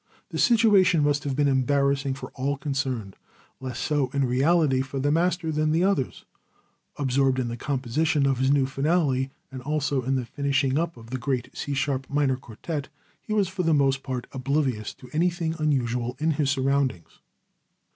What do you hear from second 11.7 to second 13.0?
sharp minor Quartet,